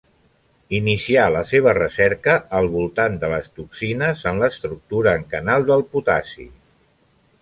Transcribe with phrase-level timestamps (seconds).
[0.75, 6.49] Inicià la seva recerca al voltant de les toxines en l'estructura en canal del potassi.